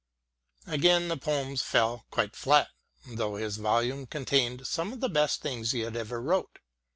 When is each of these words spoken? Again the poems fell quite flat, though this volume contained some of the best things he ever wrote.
Again 0.65 1.09
the 1.09 1.15
poems 1.17 1.61
fell 1.61 2.05
quite 2.09 2.35
flat, 2.35 2.69
though 3.05 3.37
this 3.37 3.57
volume 3.57 4.07
contained 4.07 4.65
some 4.65 4.91
of 4.93 4.99
the 4.99 5.07
best 5.09 5.43
things 5.43 5.73
he 5.73 5.85
ever 5.85 6.19
wrote. 6.19 6.57